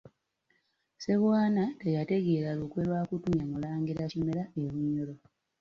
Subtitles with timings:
[0.95, 5.13] Ssebwana teyategeera lukwe lwa kutumya Mulangira Kimera e Bunyoro.